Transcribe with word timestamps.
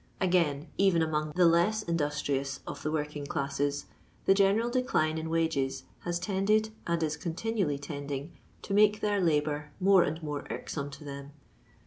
Again, 0.19 0.65
even 0.79 1.03
among 1.03 1.33
the 1.35 1.45
less 1.45 1.83
industrioua 1.83 2.61
of 2.65 2.81
the 2.81 2.91
working 2.91 3.27
classes, 3.27 3.85
the 4.25 4.33
general 4.33 4.71
decline 4.71 5.19
in 5.19 5.29
wages 5.29 5.83
has 5.99 6.17
tended, 6.19 6.71
and 6.87 7.03
is 7.03 7.15
continually 7.15 7.77
tending, 7.77 8.31
to 8.63 8.73
make 8.73 9.01
their 9.01 9.21
labour 9.21 9.73
more 9.79 10.01
and 10.01 10.23
more 10.23 10.47
irksome 10.49 10.89
to 10.89 11.03
them. 11.03 11.33